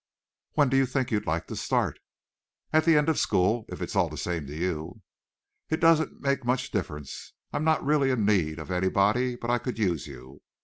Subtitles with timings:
[0.53, 1.99] "When do you think you'd like to start?"
[2.73, 5.03] "At the end of school, if it's all the same to you."
[5.69, 7.33] "It doesn't make much difference.
[7.53, 10.41] I'm not really in need of anybody, but I could use you.